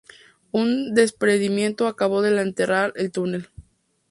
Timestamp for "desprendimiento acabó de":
0.95-2.41